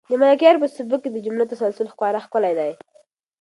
د 0.09 0.11
ملکیار 0.21 0.55
په 0.61 0.67
سبک 0.77 0.99
کې 1.03 1.09
د 1.11 1.17
جملو 1.25 1.49
تسلسل 1.51 1.87
خورا 1.95 2.19
ښکلی 2.25 2.53
دی. 2.59 2.71